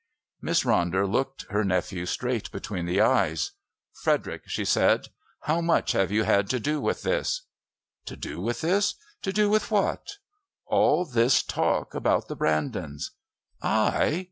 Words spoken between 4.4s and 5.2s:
she said,